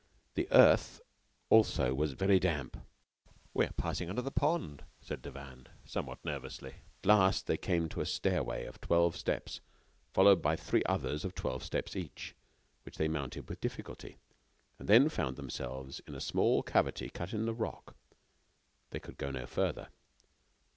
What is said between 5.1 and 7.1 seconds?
Devanne, somewhat nervously. At